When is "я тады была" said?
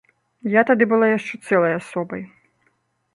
0.53-1.09